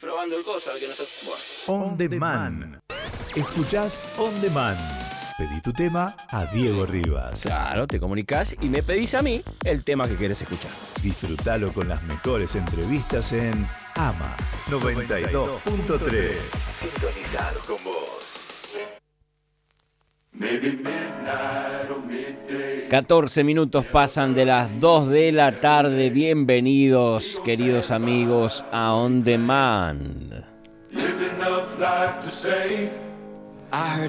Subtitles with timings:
[0.00, 1.04] probando el cosa, que no está...
[1.72, 2.78] On Demand.
[3.36, 4.78] Escuchás On Demand.
[5.38, 7.42] Pedí tu tema a Diego Rivas.
[7.42, 10.72] Claro, te comunicas y me pedís a mí el tema que quieres escuchar.
[11.02, 14.36] Disfrútalo con las mejores entrevistas en AMA
[14.68, 16.36] 92.3.
[16.80, 17.99] Sintonizado con vos.
[22.90, 26.10] 14 minutos pasan de las 2 de la tarde.
[26.10, 30.42] Bienvenidos, queridos amigos, a On Demand.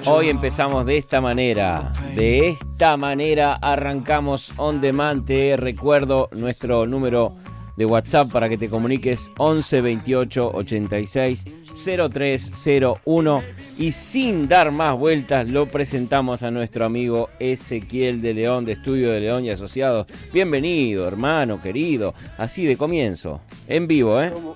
[0.08, 1.92] Hoy empezamos de esta manera.
[2.16, 5.28] De esta manera arrancamos On Demand.
[5.28, 7.36] Te recuerdo nuestro número
[7.78, 13.42] de WhatsApp para que te comuniques 11 28 86 0301
[13.78, 19.12] y sin dar más vueltas lo presentamos a nuestro amigo Ezequiel de León de Estudio
[19.12, 20.08] de León y Asociados.
[20.34, 22.14] Bienvenido, hermano querido.
[22.38, 24.32] Así de comienzo, en vivo, ¿eh?
[24.34, 24.56] ¿Cómo,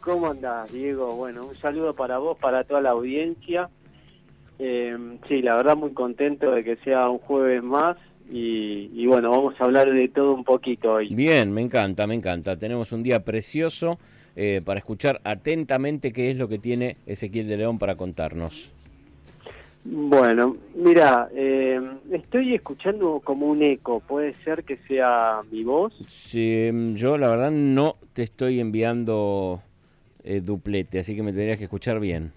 [0.00, 1.14] cómo andás, Diego?
[1.14, 3.68] Bueno, un saludo para vos, para toda la audiencia.
[4.58, 4.96] Eh,
[5.28, 7.96] sí, la verdad muy contento de que sea un jueves más
[8.30, 11.14] y, y, bueno, vamos a hablar de todo un poquito hoy.
[11.14, 12.56] Bien, me encanta, me encanta.
[12.56, 13.98] Tenemos un día precioso
[14.34, 18.70] eh, para escuchar atentamente qué es lo que tiene Ezequiel de León para contarnos.
[19.84, 21.78] Bueno, mira, eh,
[22.10, 24.00] estoy escuchando como un eco.
[24.00, 25.92] ¿Puede ser que sea mi voz?
[26.06, 29.60] Sí, yo la verdad no te estoy enviando
[30.24, 32.32] eh, duplete, así que me tendrías que escuchar bien.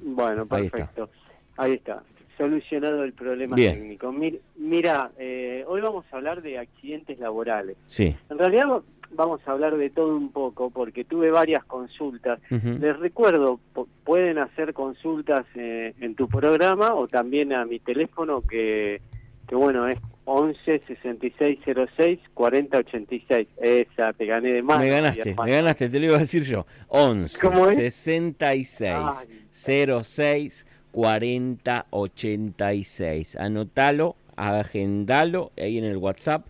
[0.00, 1.10] Bueno, perfecto.
[1.56, 1.94] Ahí está.
[1.96, 2.02] Ahí está
[2.42, 3.78] solucionado el problema Bien.
[3.78, 4.10] técnico.
[4.10, 7.76] Mir, mira, eh, hoy vamos a hablar de accidentes laborales.
[7.86, 8.16] Sí.
[8.30, 8.64] En realidad
[9.12, 12.40] vamos a hablar de todo un poco porque tuve varias consultas.
[12.50, 13.60] Les recuerdo,
[14.04, 19.00] pueden hacer consultas eh, en tu programa o también a mi teléfono que,
[19.46, 23.48] que bueno, es 11 6606 4086.
[23.60, 24.80] Esa, te gané de más.
[24.80, 26.66] me ganaste, me ganaste, te lo iba a decir yo.
[26.88, 27.76] 11 ¿Cómo es?
[27.76, 33.36] 66 06 40 86.
[33.36, 36.46] Anotalo, agendalo ahí en el WhatsApp.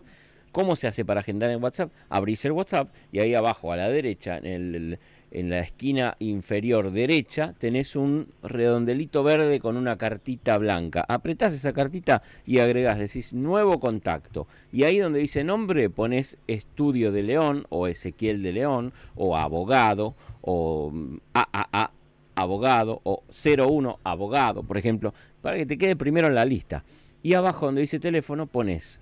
[0.51, 1.91] ¿Cómo se hace para agendar en WhatsApp?
[2.09, 4.99] Abrís el WhatsApp y ahí abajo a la derecha, en, el-
[5.31, 11.03] en la esquina inferior derecha, tenés un redondelito verde con una cartita blanca.
[11.07, 14.47] Apretás esa cartita y agregás, decís nuevo contacto.
[14.71, 20.13] Y ahí donde dice nombre, pones Estudio de León o Ezequiel de León o abogado
[20.41, 21.91] o mm, AAA
[22.35, 26.83] abogado o 01 abogado, por ejemplo, para que te quede primero en la lista.
[27.21, 29.01] Y abajo donde dice teléfono pones,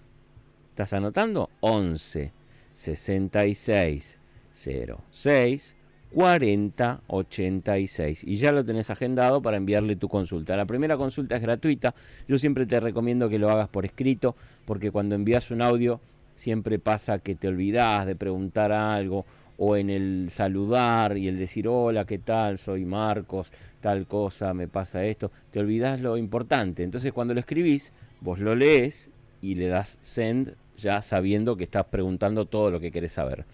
[0.69, 1.50] ¿estás anotando?
[1.62, 2.31] 11
[2.72, 4.19] 66
[4.53, 5.75] 06
[6.14, 10.58] 40 86 y ya lo tenés agendado para enviarle tu consulta.
[10.58, 11.96] La primera consulta es gratuita.
[12.28, 16.02] Yo siempre te recomiendo que lo hagas por escrito porque cuando envías un audio
[16.34, 19.25] siempre pasa que te olvidás de preguntar algo
[19.64, 22.58] o en el saludar y el decir hola, ¿qué tal?
[22.58, 26.82] Soy Marcos, tal cosa, me pasa esto, te olvidás lo importante.
[26.82, 31.86] Entonces cuando lo escribís, vos lo lees y le das send ya sabiendo que estás
[31.86, 33.46] preguntando todo lo que querés saber.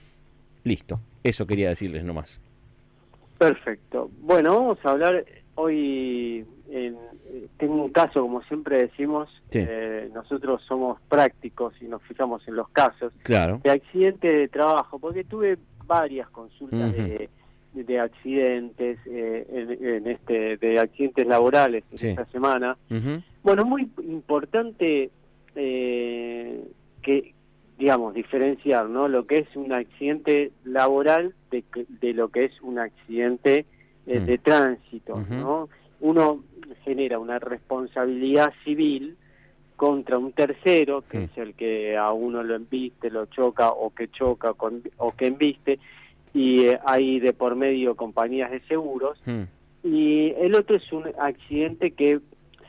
[0.64, 2.40] Listo, eso quería decirles nomás.
[3.38, 4.10] Perfecto.
[4.22, 5.26] Bueno, vamos a hablar
[5.56, 6.46] hoy.
[6.70, 6.96] En,
[7.30, 9.60] eh, tengo un caso, como siempre decimos, Sí.
[9.62, 13.60] eh, nosotros somos prácticos y nos fijamos en los casos Claro.
[13.64, 17.30] de accidente de trabajo, porque tuve varias consultas de,
[17.74, 22.08] de accidentes, eh, en, en este, de accidentes laborales en Sí.
[22.10, 22.78] esta semana.
[23.44, 25.10] Bueno, muy importante
[25.56, 26.64] eh,
[27.02, 27.34] que,
[27.80, 29.08] digamos, diferenciar, ¿no?
[29.08, 31.64] Lo que es un accidente laboral de,
[32.02, 33.66] de lo que es un accidente
[34.06, 34.26] eh, Mm.
[34.26, 35.20] de tránsito.
[35.30, 35.68] ¿no?
[36.00, 36.44] Uno
[36.86, 39.18] genera una responsabilidad civil
[39.78, 41.24] contra un tercero, que Mm.
[41.24, 45.28] es el que a uno lo embiste, lo choca o que choca con- o que
[45.28, 45.80] embiste,
[46.34, 49.44] y eh, hay de por medio compañías de seguros, Mm.
[49.84, 52.20] y el otro es un accidente que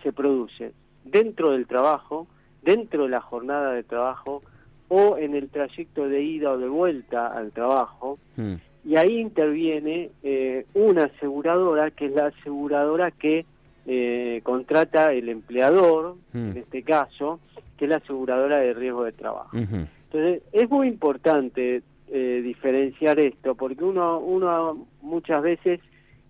[0.03, 0.73] se produce
[1.05, 2.29] dentro del trabajo,
[2.63, 4.43] dentro de la jornada de trabajo
[4.89, 8.19] o en el trayecto de ida o de vuelta al trabajo.
[8.37, 8.55] Mm.
[8.85, 13.45] Y ahí interviene eh, una aseguradora, que es la aseguradora que
[13.91, 16.51] eh, contrata el empleador, Mm.
[16.51, 17.41] en este caso,
[17.79, 19.57] que es la aseguradora de riesgo de trabajo.
[19.57, 25.81] Entonces, es muy importante eh, diferenciar esto, porque uno, uno muchas veces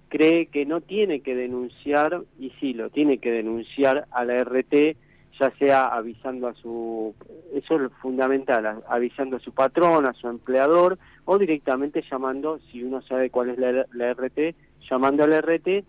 [0.08, 4.96] cree que no tiene que denunciar, y sí, lo tiene que denunciar a la RT,
[5.38, 7.14] ya sea avisando a su,
[7.54, 12.82] eso es fundamental, a- avisando a su patrón, a su empleador, o directamente llamando, si
[12.82, 14.54] uno sabe cuál es la, la RT,
[14.90, 15.84] llamando a la RT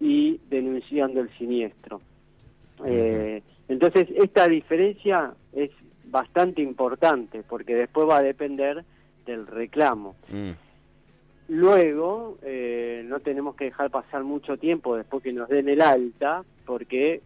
[0.00, 2.00] y denunciando el siniestro.
[2.84, 5.70] Eh, entonces, esta diferencia es
[6.04, 8.84] bastante importante porque después va a depender
[9.26, 10.16] del reclamo.
[10.30, 10.50] Mm.
[11.48, 16.44] luego eh, no tenemos que dejar pasar mucho tiempo después que nos den el alta,
[16.64, 17.20] porque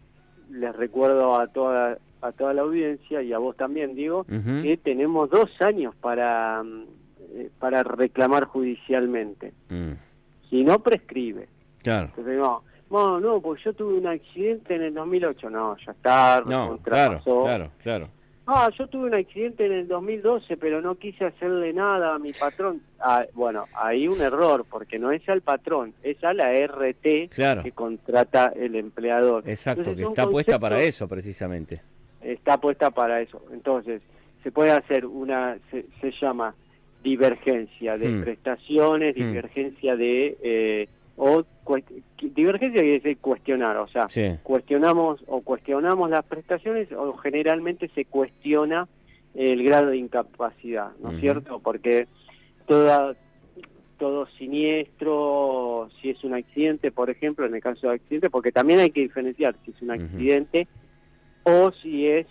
[0.49, 4.25] les recuerdo a toda a toda la audiencia y a vos también digo
[4.61, 6.63] que tenemos dos años para
[7.35, 9.53] eh, para reclamar judicialmente.
[9.69, 9.93] Mm,
[10.49, 11.47] Si no prescribe.
[11.83, 12.07] Claro.
[12.09, 15.49] Entonces no, no, no, porque yo tuve un accidente en el 2008.
[15.49, 16.41] No, ya está.
[16.45, 18.09] No, claro, claro, claro.
[18.45, 22.33] Ah, yo tuve un accidente en el 2012, pero no quise hacerle nada a mi
[22.33, 22.81] patrón.
[22.99, 27.63] Ah, bueno, hay un error, porque no es al patrón, es a la RT Claro.
[27.63, 29.47] que contrata el empleador.
[29.47, 31.81] Exacto, Entonces, que está puesta para eso precisamente.
[32.21, 33.41] Está puesta para eso.
[33.53, 34.01] Entonces,
[34.43, 36.53] se puede hacer una, se, se llama
[37.01, 38.21] divergencia de Mm.
[38.23, 39.19] prestaciones, Mm.
[39.19, 40.37] divergencia de...
[40.41, 41.45] Eh, o
[42.21, 44.37] divergencia quiere decir cuestionar, o sea, Sí.
[44.43, 48.87] cuestionamos o cuestionamos las prestaciones o generalmente se cuestiona
[49.33, 51.59] el grado de incapacidad, ¿no es cierto?
[51.59, 52.07] Porque
[52.67, 53.15] toda
[53.97, 58.79] todo siniestro, si es un accidente, por ejemplo, en el caso de accidente, porque también
[58.79, 60.67] hay que diferenciar si es un accidente
[61.43, 62.27] o si es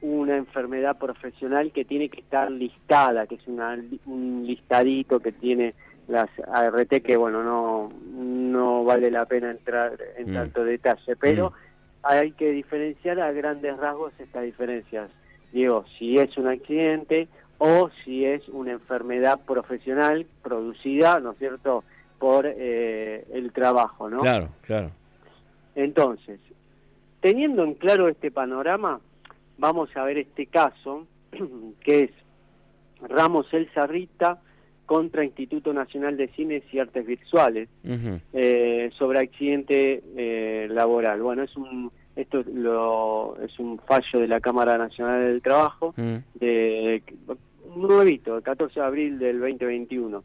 [0.00, 5.74] una enfermedad profesional que tiene que estar listada, que es una, un listadito que tiene
[6.08, 10.34] las ART que bueno no no vale la pena entrar en Mm.
[10.34, 11.52] tanto detalle pero
[12.02, 15.10] hay que diferenciar a grandes rasgos estas diferencias
[15.52, 17.28] digo si es un accidente
[17.58, 21.84] o si es una enfermedad profesional producida no es cierto
[22.18, 24.90] por eh, el trabajo no Claro, claro.
[25.74, 26.40] entonces
[27.20, 29.00] teniendo en claro este panorama
[29.58, 31.06] vamos a ver este caso
[31.80, 32.10] que es
[33.08, 34.38] Ramos El Zarrita
[34.92, 37.70] contra Instituto Nacional de Cines y Artes Visuales
[38.34, 41.22] eh, sobre accidente eh, laboral.
[41.22, 46.16] Bueno, es un esto lo, es un fallo de la Cámara Nacional del Trabajo Mm.
[46.34, 47.02] de
[47.74, 50.22] nuevito, el 14 de abril del 2021.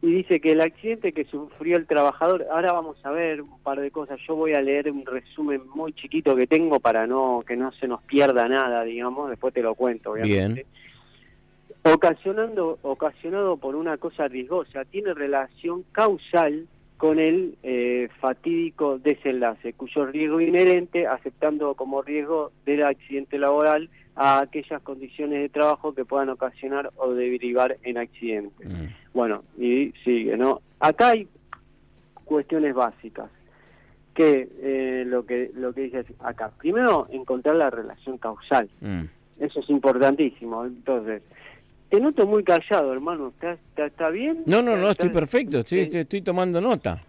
[0.00, 3.80] Y dice que el accidente que sufrió el trabajador, ahora vamos a ver un par
[3.80, 7.56] de cosas, yo voy a leer un resumen muy chiquito que tengo para no que
[7.56, 10.66] no se nos pierda nada, digamos, después te lo cuento, obviamente.
[11.98, 20.06] Ocasionando, ocasionado por una cosa riesgosa, tiene relación causal con el eh, fatídico desenlace, cuyo
[20.06, 26.28] riesgo inherente, aceptando como riesgo del accidente laboral a aquellas condiciones de trabajo que puedan
[26.28, 28.68] ocasionar o derivar en accidentes.
[28.72, 28.86] Mm.
[29.12, 30.60] Bueno, y sigue, ¿no?
[30.78, 31.26] Acá hay
[32.24, 33.28] cuestiones básicas
[34.14, 36.52] que eh, lo que lo que dice acá.
[36.58, 38.70] Primero, encontrar la relación causal.
[38.80, 39.02] Mm.
[39.40, 40.64] Eso es importantísimo.
[40.64, 41.22] Entonces,
[41.88, 43.32] te noto muy callado, hermano.
[43.76, 44.42] ¿Está, bien?
[44.46, 47.02] No, no, no, ¿Está- estoy perfecto, estoy, estoy, estoy tomando nota.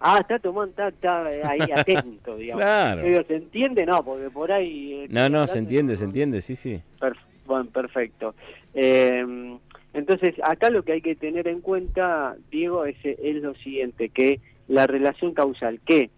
[0.00, 2.64] Ah, está tomando, está, está ahí atento, digamos.
[2.64, 3.02] Claro.
[3.04, 3.86] Digo, ¿Se entiende?
[3.86, 5.04] No, porque por ahí...
[5.04, 6.80] eh, No, no, se entiende, se entiende, sí, sí.
[6.98, 7.16] Per-
[7.46, 8.34] bueno, perfecto.
[8.74, 9.56] Eh,
[9.94, 14.40] entonces, acá lo que hay que tener en cuenta, Diego, es, es lo siguiente, que
[14.68, 16.10] la relación causal, que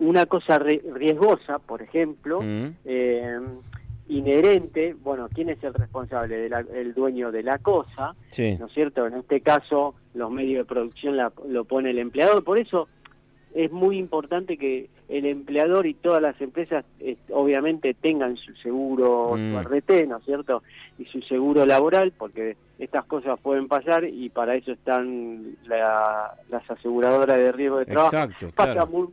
[0.00, 2.66] una cosa riesgosa, por ejemplo, Mm.
[2.84, 3.38] eh,
[4.10, 6.36] inherente, bueno, ¿quién es el responsable?
[6.36, 9.06] De la- el dueño de la cosa, Sí, ¿no es cierto?
[9.06, 12.88] En este caso, los medios de producción la- lo pone el empleador, por eso
[13.54, 19.34] es muy importante que el empleador y todas las empresas eh, obviamente tengan su seguro,
[19.36, 19.52] Mm.
[19.52, 20.62] su RT, ¿no es cierto?
[20.98, 26.70] Y su seguro laboral, porque estas cosas pueden pasar y para eso están la- las
[26.70, 28.16] aseguradoras de riesgo de trabajo.
[28.16, 28.86] exacto, Pasa, claro.
[28.88, 29.10] mu-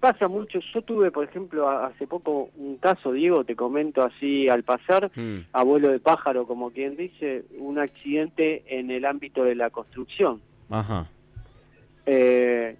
[0.00, 4.62] pasa mucho, yo tuve, por ejemplo, hace poco un caso, Diego, te comento así al
[4.62, 5.38] pasar, Mm.
[5.52, 10.40] abuelo de pájaro, como quien dice, un accidente en el ámbito de la construcción.
[10.70, 11.08] Ajá.
[12.06, 12.76] Eh,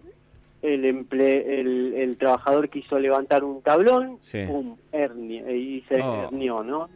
[0.63, 4.45] el, emple- el, el trabajador quiso levantar un tablón, Sí.
[4.47, 6.25] pum, hernia, y se Oh.
[6.25, 6.89] hernió, ¿no?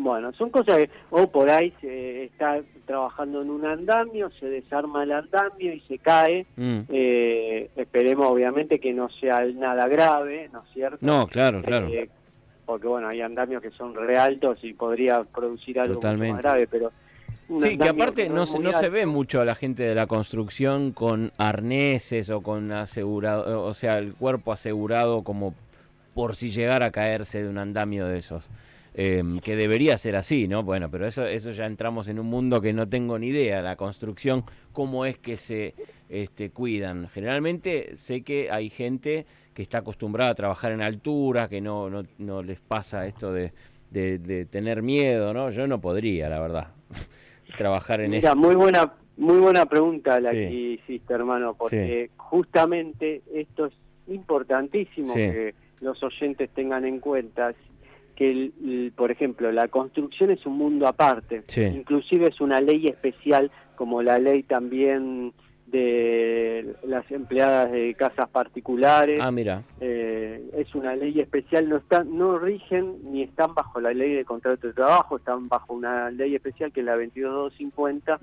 [0.00, 5.02] Bueno, son cosas que, o por ahí se está trabajando en un andamio, se desarma
[5.02, 6.46] el andamio y se cae.
[6.54, 6.78] Mm.
[6.88, 10.98] Eh, esperemos, obviamente, que no sea nada grave, ¿no es cierto?
[11.00, 11.88] No, claro, claro.
[11.88, 12.08] Eh,
[12.64, 16.32] porque, bueno, hay andamios que son re altos y podría producir algo mucho Totalmente.
[16.34, 16.92] más grave, pero...
[17.56, 20.06] Sí, que aparte no, es se- no se ve mucho a la gente de la
[20.06, 25.54] construcción con arneses o con asegurado, o sea, el cuerpo asegurado como
[26.14, 28.48] por si llegara a caerse de un andamio de esos.
[29.00, 30.64] Eh, que debería ser así, ¿no?
[30.64, 33.62] Bueno, pero eso, eso ya entramos en un mundo que no tengo ni idea.
[33.62, 35.76] La construcción, cómo es que se
[36.08, 37.06] este, cuidan.
[37.08, 39.24] Generalmente sé que hay gente
[39.54, 43.52] que está acostumbrada a trabajar en altura, que no, no, no les pasa esto de,
[43.92, 45.50] de, de tener miedo, ¿no?
[45.50, 46.66] Yo no podría, la verdad,
[47.56, 48.36] trabajar en Mira, eso.
[48.36, 50.36] muy buena, muy buena pregunta la Sí.
[50.38, 50.50] que
[50.82, 53.74] hiciste, hermano, porque justamente esto es
[54.08, 55.20] importantísimo Sí.
[55.20, 57.54] que los oyentes tengan en cuenta
[58.18, 61.62] que, el- el- por ejemplo, la construcción es un mundo aparte, Sí.
[61.62, 65.32] inclusive es una ley especial como la ley también
[65.66, 69.20] de las empleadas de casas particulares.
[69.22, 69.62] Ah, mira.
[69.80, 74.24] Eh, es una ley especial, no están, no rigen ni están bajo la ley de
[74.24, 78.18] contrato de trabajo, están bajo una ley especial que es la 22250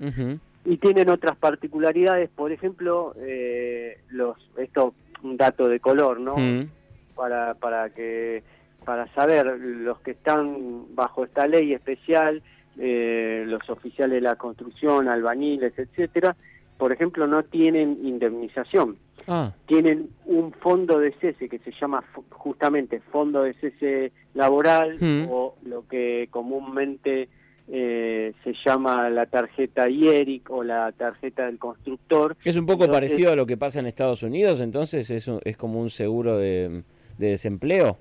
[0.64, 6.36] y tienen otras particularidades, por ejemplo, eh, los esto un dato de color, ¿no?
[6.36, 6.68] Mm.
[7.14, 8.42] Para para que
[8.86, 12.40] para saber los que están bajo esta ley especial,
[12.78, 16.36] eh, los oficiales de la construcción, albañiles, etcétera,
[16.78, 18.96] por ejemplo, no tienen indemnización.
[19.26, 19.52] Ah.
[19.66, 25.26] Tienen un fondo de cese que se llama justamente fondo de cese laboral Mm.
[25.30, 27.28] o lo que comúnmente
[27.68, 32.36] eh, se llama la tarjeta IERIC o la tarjeta del constructor.
[32.44, 35.40] Es un poco Entonces- parecido a lo que pasa en Estados Unidos, entonces es, un-
[35.44, 36.84] es como un seguro de,
[37.18, 37.96] de desempleo.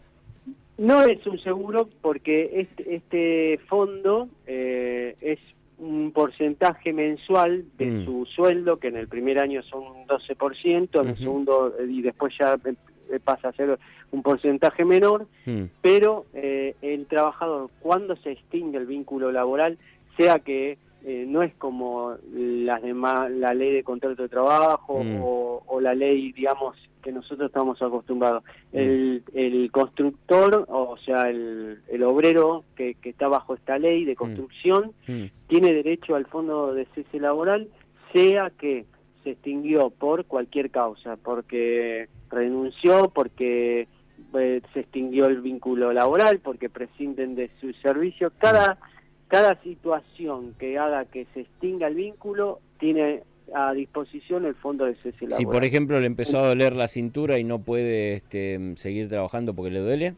[0.77, 5.39] No es un seguro porque este, este fondo eh, es
[5.77, 8.05] un porcentaje mensual de Mm.
[8.05, 12.01] su sueldo, que en el primer año son un 12%, en el segundo eh, y
[12.01, 12.73] después ya eh,
[13.11, 13.77] eh, pasa a ser
[14.11, 15.63] un porcentaje menor, Mm.
[15.81, 19.77] pero eh, el trabajador cuando se extingue el vínculo laboral,
[20.17, 20.77] sea que
[21.07, 25.21] eh, no es como las demás, la ley de contrato de trabajo Mm.
[25.21, 26.75] o, o la ley, digamos,
[27.05, 28.43] que nosotros estamos acostumbrados.
[28.73, 28.77] Mm.
[28.77, 34.15] El, el constructor, o sea, el, el obrero que, que está bajo esta ley de
[34.15, 35.25] construcción, Mm.
[35.47, 37.67] tiene derecho al fondo de cese laboral,
[38.11, 38.85] sea que
[39.23, 43.87] se extinguió por cualquier causa, porque renunció, porque
[44.33, 48.31] eh, se extinguió el vínculo laboral, porque prescinden de su servicio.
[48.39, 48.79] Cada,
[49.27, 53.21] cada situación que haga que se extinga el vínculo tiene
[53.53, 55.37] a disposición el fondo de cese laboral.
[55.37, 59.53] Si por ejemplo le empezó a doler la cintura y no puede este, seguir trabajando
[59.53, 60.13] porque le duele,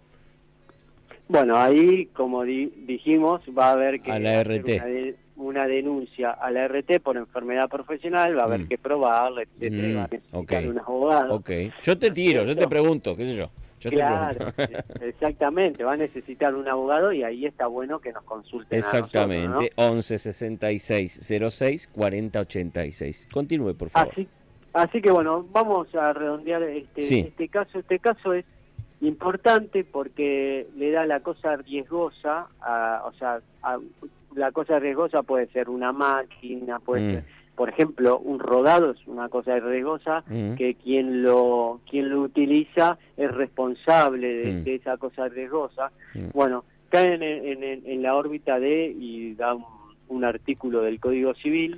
[1.29, 4.75] Bueno, ahí, como di- dijimos, va a haber que A la hacer RT.
[4.75, 8.67] Una, de- una denuncia a la RT por enfermedad profesional, va a haber Mm.
[8.69, 10.69] que probarla, etcétera, Mm, va a necesitar ok.
[10.69, 11.33] un abogado.
[11.35, 11.49] ok.
[11.83, 13.49] Yo te tiro, yo te pregunto, qué sé yo.
[13.79, 15.05] Yo Claro, te pregunto.
[15.05, 18.79] exactamente, va a necesitar un abogado y ahí está bueno que nos consulten.
[18.79, 21.19] a nosotros, Exactamente, 11 66
[21.49, 23.27] 06 40 86.
[23.31, 23.91] Continúe, por ¿no?
[23.91, 24.11] favor.
[24.13, 24.27] Así,
[24.73, 27.19] así que bueno, vamos a redondear este, Sí.
[27.19, 27.77] este caso.
[27.79, 28.45] Este caso es
[29.01, 33.77] importante porque le da la cosa riesgosa, a- o sea, a-
[34.35, 37.11] la cosa riesgosa puede ser una máquina, puede Mm.
[37.13, 37.25] ser,
[37.57, 40.53] por ejemplo, un rodado es una cosa riesgosa Mm.
[40.55, 44.63] que quien lo quien lo utiliza es responsable de, Mm.
[44.63, 45.91] de esa cosa riesgosa.
[46.13, 46.27] Mm.
[46.33, 49.65] Bueno, caen en, en- en la órbita de y da un,
[50.07, 51.75] un artículo del Código Civil,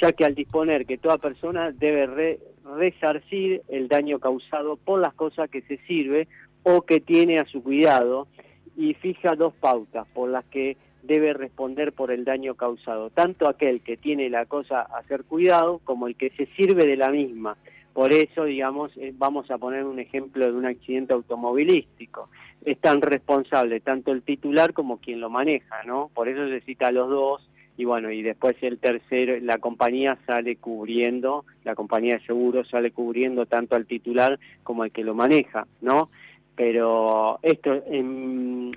[0.00, 2.38] ya que al disponer que toda persona debe re-
[2.78, 6.28] resarcir el daño causado por las cosas que se sirve
[6.62, 8.28] o que tiene a su cuidado
[8.76, 10.76] y fija dos pautas por las que
[11.06, 15.80] debe responder por el daño causado, tanto aquel que tiene la cosa a ser cuidado
[15.84, 17.56] como el que se sirve de la misma.
[17.92, 22.28] Por eso, digamos, eh, vamos a poner un ejemplo de un accidente automovilístico.
[22.64, 26.10] Es tan responsable tanto el titular como quien lo maneja, ¿no?
[26.12, 27.48] Por eso se cita a los dos
[27.78, 32.90] y bueno, y después el tercero, la compañía sale cubriendo, la compañía de seguros sale
[32.90, 36.08] cubriendo tanto al titular como al que lo maneja, ¿no?
[36.54, 38.72] Pero esto, em,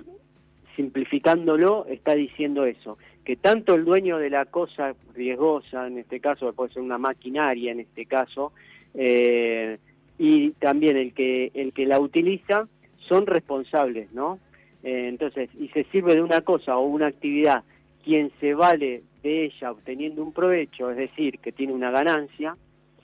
[0.76, 6.52] simplificándolo, está diciendo eso, que tanto el dueño de la cosa riesgosa, en este caso
[6.52, 8.52] puede ser una maquinaria, en este caso,
[8.94, 9.78] eh,
[10.18, 12.68] y también el que el que la utiliza
[13.08, 14.38] son responsables, ¿no?
[14.82, 17.64] Eh, entonces, y se sirve de una cosa o una actividad,
[18.04, 22.56] quien se vale de ella obteniendo un provecho, es decir, que tiene una ganancia,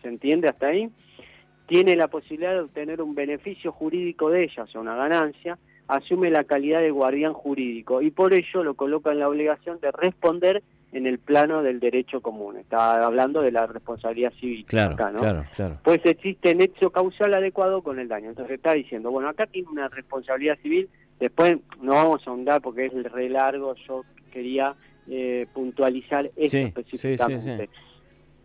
[0.02, 0.88] ¿se entiende hasta ahí?
[1.66, 6.30] Tiene la posibilidad de obtener un beneficio jurídico de ella, o sea, una ganancia, asume
[6.30, 10.62] la calidad de guardián jurídico y por ello lo coloca en la obligación de responder
[10.92, 12.56] en el plano del derecho común.
[12.56, 15.18] Está hablando de la responsabilidad civil Claro, acá, ¿no?
[15.20, 15.78] claro, claro.
[15.82, 18.30] Pues existe nexo causal adecuado con el daño.
[18.30, 20.88] Entonces está diciendo, bueno, acá tiene una responsabilidad civil,
[21.20, 24.74] después no vamos a ahondar porque es re largo, yo quería
[25.08, 27.66] eh, puntualizar esto Sí, sí, específicamente.
[27.66, 27.70] sí,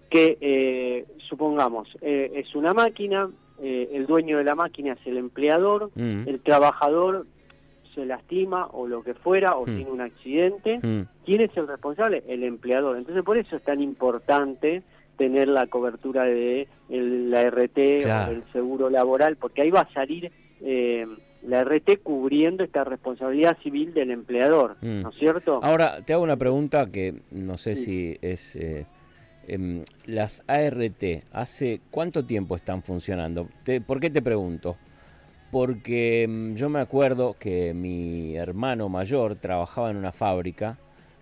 [0.10, 3.30] Que eh, supongamos, eh, es una máquina,
[3.62, 6.28] eh, el dueño de la máquina es el empleador, Mm.
[6.28, 7.26] el trabajador
[7.96, 9.76] se lastima o lo que fuera, o Mm.
[9.76, 11.02] tiene un accidente, Mm.
[11.26, 12.24] ¿Quién es el responsable?
[12.28, 12.98] El empleador.
[12.98, 14.82] Entonces, por eso es tan importante
[15.18, 18.32] tener la cobertura de el- la RT Claro.
[18.32, 20.32] o el seguro laboral, porque ahí va a salir
[20.64, 21.06] eh,
[21.44, 25.02] la RT cubriendo esta responsabilidad civil del empleador, Mm.
[25.02, 25.60] ¿no es cierto?
[25.64, 27.84] Ahora, te hago una pregunta que no sé Sí.
[27.86, 28.56] si es...
[28.56, 28.86] eh,
[29.48, 33.50] em, las ART, ¿hace cuánto tiempo están funcionando?
[33.86, 34.78] ¿Por qué te pregunto?
[35.52, 40.78] Porque em, yo me acuerdo que mi hermano mayor trabajaba en una fábrica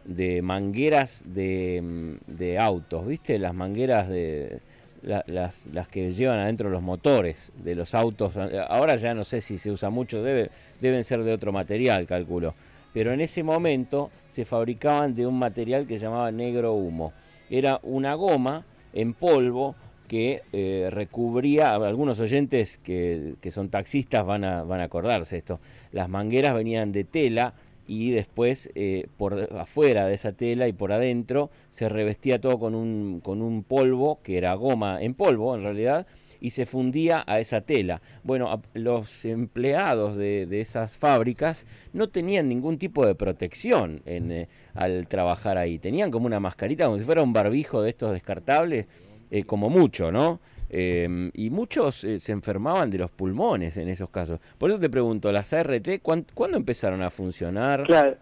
[0.05, 3.37] de mangueras de, de autos, ¿viste?
[3.39, 4.59] Las mangueras de
[5.03, 8.35] las, que llevan adentro los motores de los autos.
[8.67, 10.49] Ahora ya no sé si se usa mucho, debe,
[10.81, 12.53] deben ser de otro material, calculo.
[12.93, 17.13] Pero en ese momento se fabricaban de un material que llamaba negro humo.
[17.49, 19.75] Era una goma en polvo
[20.07, 25.59] que eh, recubría, algunos oyentes que, que, son taxistas van a, van a acordarse esto,
[25.91, 27.53] las mangueras venían de tela
[27.89, 32.75] y después eh, por afuera de esa tela y por adentro se revestía todo con
[32.75, 36.05] un, con un polvo que era goma en polvo en realidad
[36.41, 38.01] y se fundía a esa tela.
[38.23, 45.07] Bueno, los empleados de, esas fábricas no tenían ningún tipo de protección en, eh, al
[45.07, 45.79] trabajar ahí.
[45.79, 48.85] Tenían como una mascarita, como si fuera un barbijo de estos descartables,
[49.31, 50.39] eh, como mucho, ¿no?
[50.69, 54.39] Em, y muchos eh, se enfermaban de los pulmones en esos casos.
[54.57, 57.83] Por eso te pregunto, ¿las ART ¿cuándo, empezaron a funcionar?
[57.83, 58.17] Claro.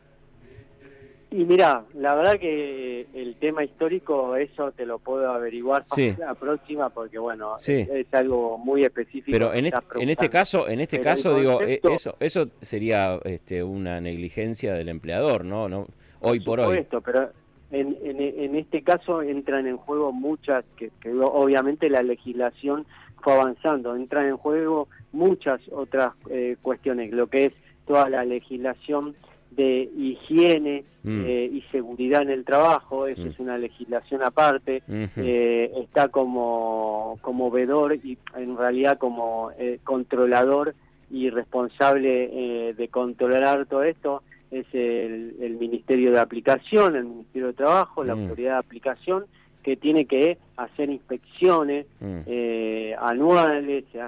[1.30, 6.36] Y mira, la verdad que el tema histórico, eso te lo puedo averiguar para la
[6.36, 9.32] próxima, porque bueno, es, algo muy específico.
[9.32, 13.62] Pero en este, en este caso, en este caso digo, eh, eso, eso sería este,
[13.62, 15.68] una negligencia del empleador, ¿no?
[15.68, 15.88] no
[16.22, 16.88] hoy por, por hoy.
[17.04, 17.30] pero
[17.72, 22.86] en, en, este caso entran en juego muchas, que, obviamente la legislación
[23.22, 27.54] fue avanzando, entran en juego muchas otras eh, cuestiones, lo que es
[27.86, 29.16] toda la legislación
[29.52, 31.24] de higiene mm.
[31.26, 33.28] eh, y seguridad en el trabajo, eso mm.
[33.28, 39.52] es una legislación aparte, eh, está como, como vedor y en realidad como
[39.84, 40.76] controlador
[41.10, 48.04] y responsable de controlar todo esto, es el, Ministerio de Aplicación, el Ministerio de Trabajo,
[48.04, 48.20] la mm.
[48.22, 49.26] Autoridad de Aplicación,
[49.68, 52.20] que tiene que hacer inspecciones mm.
[52.26, 54.00] eh, anuales, se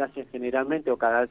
[0.00, 1.26] hace, generalmente o cada,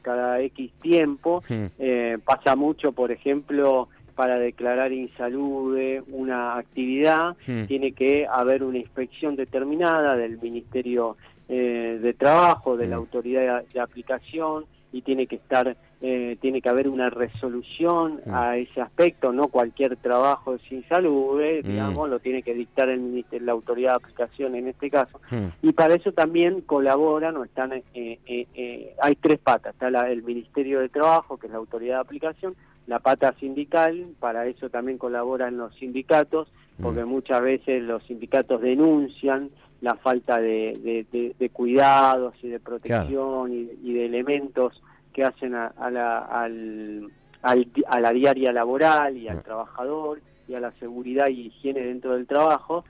[0.00, 1.42] cada, X tiempo.
[1.48, 1.64] Mm.
[1.80, 7.34] Eh, pasa mucho, por ejemplo, para declarar insalude una actividad,
[7.66, 11.16] tiene que haber una inspección determinada del Ministerio
[11.48, 16.68] eh, de Trabajo, de la Autoridad de Aplicación, y tiene que estar eh, tiene que
[16.68, 18.34] haber una resolución mm.
[18.34, 21.68] a ese aspecto, no cualquier trabajo sin salud, eh, mm.
[21.68, 25.20] digamos, lo tiene que dictar el ministerio, la autoridad de aplicación en este caso.
[25.30, 25.46] Mm.
[25.62, 30.80] Y para eso también colaboran o están, eh, hay tres patas, está la, el Ministerio
[30.80, 32.56] de Trabajo, que es la autoridad de aplicación,
[32.88, 36.48] la pata sindical, para eso también colaboran los sindicatos,
[36.82, 41.06] porque muchas veces los sindicatos denuncian la falta de,
[41.38, 44.82] de, cuidados y de protección y de elementos
[45.12, 47.10] que hacen a, la, al,
[47.42, 49.42] a la diaria laboral y al ah.
[49.42, 52.84] trabajador y a la seguridad y higiene dentro del trabajo.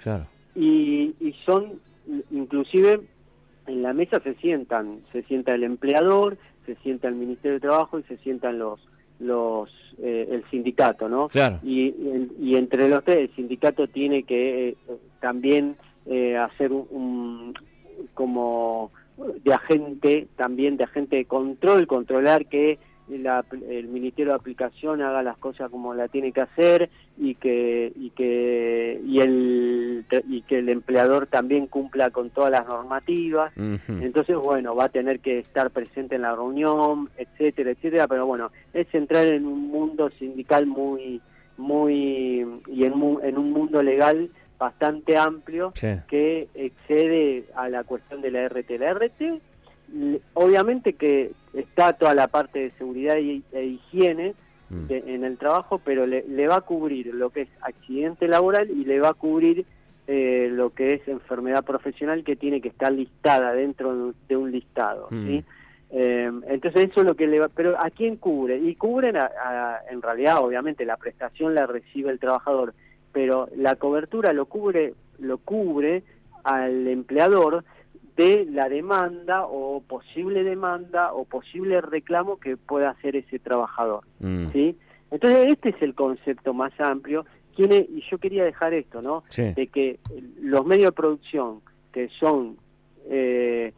[0.55, 1.81] Y, y son,
[2.31, 3.01] inclusive,
[3.67, 7.99] en la mesa se sientan, se sienta el empleador, se sienta el Ministerio de Trabajo
[7.99, 8.81] y se sientan los
[9.23, 11.29] los eh, el sindicato, ¿no?
[11.63, 11.95] Y,
[12.41, 14.77] y, entre los tres el sindicato tiene que eh,
[15.21, 17.55] también eh, hacer un,
[18.15, 25.23] como de agente, también de agente de control, controlar que el Ministerio de Aplicación haga
[25.23, 30.59] las cosas como la tiene que hacer y que y que y el y que
[30.59, 33.53] el empleador también cumpla con todas las normativas.
[33.89, 38.51] Entonces, bueno, va a tener que estar presente en la reunión, etcétera, etcétera, pero bueno,
[38.73, 41.21] es entrar en un mundo sindical muy
[41.59, 45.73] muy y en, en un mundo legal bastante amplio
[46.09, 48.71] que excede a la cuestión de la RT.
[48.79, 49.41] La RT,
[50.35, 54.35] obviamente que está toda la parte de seguridad e higiene
[54.71, 54.87] mm.
[54.89, 59.01] en el trabajo, pero le, va a cubrir lo que es accidente laboral y le
[59.01, 59.67] va a cubrir
[60.07, 65.09] eh, lo que es enfermedad profesional que tiene que estar listada dentro de un listado.
[65.11, 65.41] Mm.
[65.95, 67.49] Eh, entonces eso es lo que le va...
[67.49, 68.57] Pero ¿a quién cubre?
[68.57, 69.17] Y cubren,
[69.91, 72.75] en realidad, obviamente, la prestación la recibe el trabajador,
[73.13, 76.03] pero la cobertura lo cubre, lo cubre
[76.45, 77.65] al empleador
[78.17, 84.05] de la demanda o posible demanda o posible reclamo que pueda hacer ese trabajador.
[84.21, 84.49] Mm.
[84.49, 84.77] ¿sí?
[85.11, 87.25] Entonces este es el concepto más amplio.
[87.57, 89.25] Tiene, y yo quería dejar esto, ¿no?
[89.37, 89.99] De que
[90.41, 91.61] los medios de producción
[91.93, 92.57] que son
[93.11, 93.75] eh,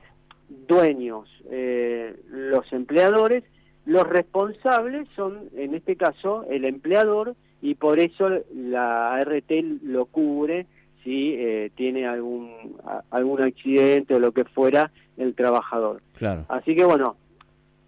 [0.69, 3.43] dueños, eh, los empleadores,
[3.85, 7.35] los responsables son, en este caso, el empleador
[7.65, 9.53] y por eso la RT
[9.85, 10.67] lo cubre
[11.03, 12.77] si eh, tiene algún
[13.11, 16.03] algún accidente o lo que fuera el trabajador.
[16.19, 16.45] Claro.
[16.51, 17.17] Así que bueno,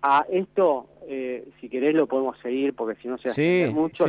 [0.01, 4.07] a esto eh, si querés lo podemos seguir porque si no se hace mucho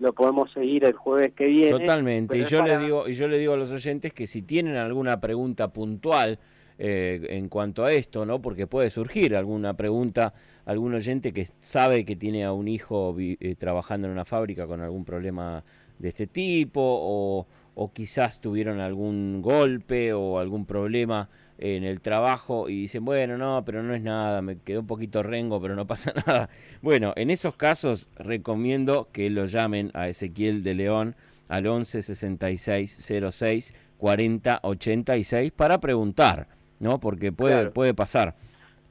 [0.00, 1.78] lo, podemos, seguir el jueves que viene.
[1.78, 2.36] Totalmente.
[2.36, 5.18] Y yo le digo y yo le digo a los oyentes que si tienen alguna
[5.18, 6.38] pregunta puntual
[6.76, 8.42] eh, en cuanto a esto, ¿no?
[8.42, 13.54] Porque puede surgir alguna pregunta algún oyente que sabe que tiene a un hijo eh,
[13.58, 15.64] trabajando en una fábrica con algún problema
[15.98, 21.28] de este tipo o, o quizás tuvieron algún golpe o algún problema
[21.60, 25.22] en el trabajo y dicen, bueno, no, pero no es nada, me quedó un poquito
[25.22, 26.48] rengo, pero no pasa nada.
[26.80, 31.16] Bueno, en esos casos recomiendo que lo llamen a Ezequiel de León
[31.48, 36.98] al 11 66 06 40 86 para preguntar, ¿no?
[36.98, 38.34] Porque puede, puede pasar.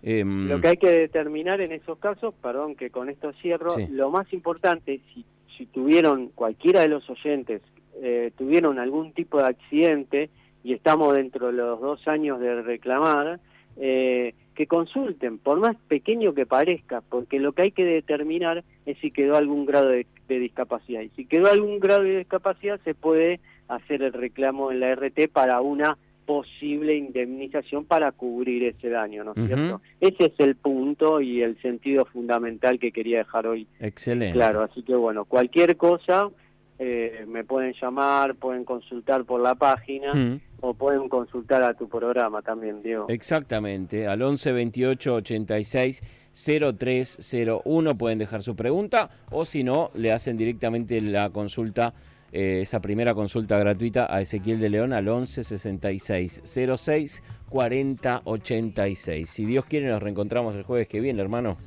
[0.02, 4.10] Em, lo que hay que determinar en esos casos, perdón que con esto cierro, lo
[4.10, 5.26] más importante, si,
[5.58, 7.62] si tuvieron cualquiera de los oyentes,
[8.02, 10.30] eh, tuvieron algún tipo de accidente,
[10.64, 13.40] y estamos dentro de los dos años de reclamar,
[13.78, 18.98] eh, que consulten, por más pequeño que parezca, porque lo que hay que determinar es
[19.00, 21.02] si quedó algún grado de, discapacidad.
[21.02, 25.30] Y si quedó algún grado de discapacidad, se puede hacer el reclamo en la RT
[25.32, 25.98] para una
[26.30, 29.82] posible indemnización para cubrir ese daño, ¿no es cierto?
[30.00, 33.66] Ese es el punto y el sentido fundamental que quería dejar hoy.
[33.80, 34.36] Excelente.
[34.36, 36.30] Claro, así que bueno, cualquier cosa
[36.78, 42.44] eh, me pueden llamar, pueden consultar por la página o pueden consultar a tu programa
[42.44, 43.08] también, Diego.
[43.10, 50.38] Exactamente, al 11 28 86 0301 pueden dejar su pregunta o si no, le hacen
[50.38, 51.96] directamente la consulta,
[52.32, 56.44] eh, esa primera consulta gratuita a Ezequiel de León al 11 66
[56.78, 59.30] 06 40 86.
[59.30, 61.58] Si Dios quiere, nos reencontramos el jueves que viene, hermano.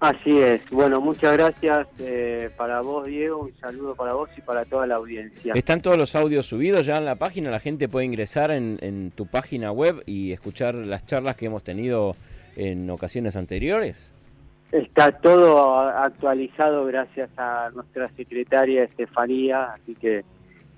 [0.00, 0.68] Así es.
[0.70, 3.44] Bueno, muchas gracias eh, para vos, Diego.
[3.44, 5.54] Un saludo para vos y para toda la audiencia.
[5.54, 7.50] ¿Están todos los audios subidos ya en la página?
[7.50, 12.16] La gente puede ingresar en, tu página web y escuchar las charlas que hemos tenido
[12.56, 14.12] en ocasiones anteriores.
[14.72, 20.24] Está todo actualizado gracias a nuestra secretaria Estefanía, así que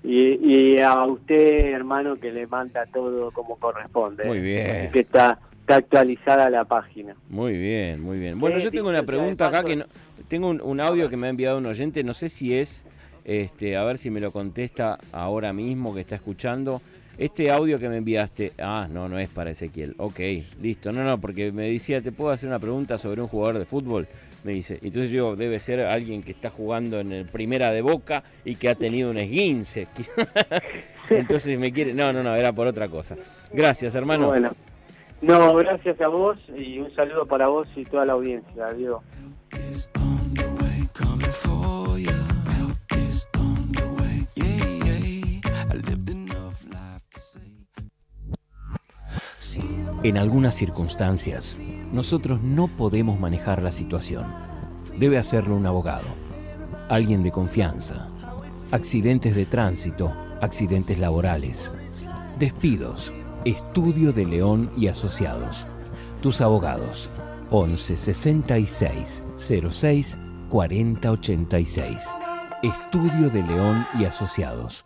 [0.03, 4.25] y, a usted, hermano, que le manda todo como corresponde.
[4.25, 4.89] Muy bien.
[4.91, 7.13] Que está está actualizada la página.
[7.27, 8.39] Muy bien, muy bien.
[8.39, 9.85] Bueno, yo tengo una pregunta acá que no,
[10.29, 12.85] tengo un, audio que me ha enviado un oyente, no sé si es,
[13.25, 16.81] este, a ver si me lo contesta ahora mismo que está escuchando.
[17.17, 19.95] Este audio que me enviaste, ah, no, no es para Ezequiel.
[19.97, 20.19] Ok,
[20.61, 20.91] listo.
[20.91, 24.07] No, no, porque me decía, ¿te puedo hacer una pregunta sobre un jugador de fútbol?
[24.43, 24.77] Me dice.
[24.83, 28.69] Entonces yo, debe ser alguien que está jugando en el primera de Boca y que
[28.69, 29.87] ha tenido un esguince.
[31.09, 31.91] Entonces me quiere...
[31.93, 33.15] No, no, no, era por otra cosa.
[33.51, 34.27] Gracias, hermano.
[34.27, 34.51] Bueno.
[35.19, 38.65] No, gracias a vos y un saludo para vos y toda la audiencia.
[38.67, 39.01] Adiós.
[50.07, 51.57] En algunas circunstancias,
[51.91, 54.25] nosotros no podemos manejar la situación.
[54.97, 56.07] Debe hacerlo un abogado,
[56.87, 58.07] alguien de confianza.
[58.71, 61.73] Accidentes de tránsito, accidentes laborales,
[62.39, 65.67] despidos Estudio de León y Asociados.
[66.21, 67.11] Tus abogados.
[67.51, 70.17] 11 66 06
[70.47, 72.07] 40 86.
[72.63, 74.85] Estudio de León y Asociados.